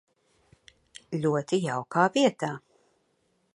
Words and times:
Ļoti 1.25 1.61
jaukā 1.67 2.07
vietā. 2.17 2.53